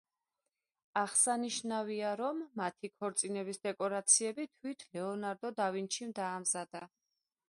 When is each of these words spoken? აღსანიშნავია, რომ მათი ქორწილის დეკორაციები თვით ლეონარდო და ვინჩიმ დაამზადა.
აღსანიშნავია, 0.99 2.13
რომ 2.21 2.39
მათი 2.61 2.91
ქორწილის 2.93 3.61
დეკორაციები 3.67 4.47
თვით 4.55 4.81
ლეონარდო 4.97 5.53
და 5.61 5.69
ვინჩიმ 5.77 6.17
დაამზადა. 6.21 6.83